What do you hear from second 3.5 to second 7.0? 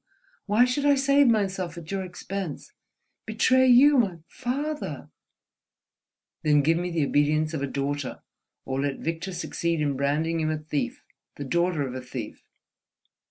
you—my father—!" "Then give me